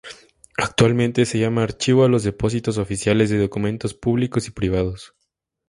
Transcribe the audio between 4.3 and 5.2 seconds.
y privados.